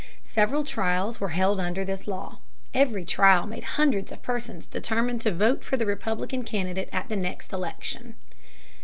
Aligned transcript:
Several 0.23 0.63
trials 0.63 1.19
were 1.21 1.29
held 1.29 1.59
under 1.59 1.85
this 1.85 2.07
law. 2.07 2.39
Every 2.73 3.05
trial 3.05 3.45
made 3.45 3.63
hundreds 3.77 4.11
of 4.11 4.23
persons 4.23 4.65
determined 4.65 5.21
to 5.21 5.31
vote 5.31 5.63
for 5.63 5.77
the 5.77 5.85
Republican 5.85 6.41
candidate 6.41 6.89
at 6.91 7.07
the 7.07 7.15
next 7.15 7.53
election. 7.53 8.15